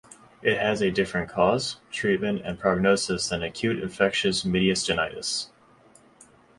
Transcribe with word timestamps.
It 0.41 0.57
has 0.57 0.81
a 0.81 0.89
different 0.89 1.29
cause, 1.29 1.77
treatment, 1.91 2.41
and 2.43 2.57
prognosis 2.57 3.29
than 3.29 3.43
acute 3.43 3.77
infectious 3.77 4.43
mediastinitis. 4.43 5.49